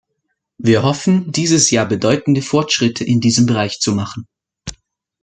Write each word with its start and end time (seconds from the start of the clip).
Wir 0.57 0.81
hoffen, 0.81 1.31
dieses 1.31 1.69
Jahr 1.69 1.85
bedeutende 1.85 2.41
Fortschritte 2.41 3.03
in 3.03 3.21
diesem 3.21 3.45
Bereich 3.45 3.79
zu 3.79 3.91
machen. 3.91 4.25